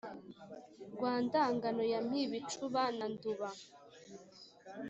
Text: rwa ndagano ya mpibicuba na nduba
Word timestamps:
rwa 0.93 1.13
ndagano 1.25 1.83
ya 1.91 1.99
mpibicuba 2.07 2.83
na 2.97 3.05
nduba 3.13 3.49